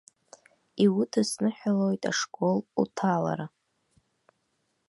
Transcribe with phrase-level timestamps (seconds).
[0.83, 3.45] Иудысныҳәалоит ашкол уҭалара!